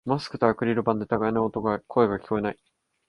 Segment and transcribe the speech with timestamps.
[0.03, 2.57] マスクとアクリル板で互いの声が聞こえない